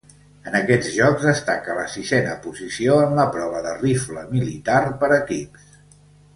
En 0.51 0.55
aquests 0.59 0.87
Jocs 0.95 1.25
destaca 1.27 1.75
la 1.81 1.83
sisena 1.97 2.33
posició 2.47 2.97
en 3.03 3.15
la 3.21 3.27
prova 3.37 3.63
de 3.69 3.77
rifle 3.85 4.27
militar 4.35 4.83
per 5.05 5.15
equips. 5.23 5.73